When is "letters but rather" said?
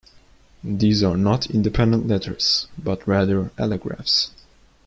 2.07-3.51